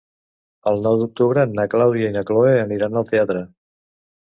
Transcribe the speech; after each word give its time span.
El 0.71 0.79
nou 0.87 0.97
d'octubre 1.01 1.43
na 1.59 1.67
Clàudia 1.75 2.11
i 2.11 2.17
na 2.17 2.25
Cloè 2.31 2.57
aniran 2.65 3.01
al 3.05 3.09
teatre. 3.15 3.47